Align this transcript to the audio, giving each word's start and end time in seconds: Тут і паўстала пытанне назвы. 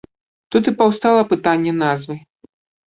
Тут 0.55 0.71
і 0.71 0.73
паўстала 0.81 1.21
пытанне 1.35 1.79
назвы. 1.85 2.21